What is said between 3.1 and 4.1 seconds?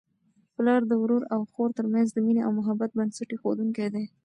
ایښودونکی دی.